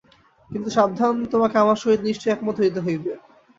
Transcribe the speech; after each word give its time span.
কিন্তু 0.49 0.69
সাবধান, 0.69 1.15
তোমাকে 1.33 1.55
আমার 1.57 1.77
সহিত 1.79 2.01
নিশ্চয়ই 2.03 2.33
একমত 2.33 2.55
হইতে 2.61 2.79
হইবে। 2.85 3.11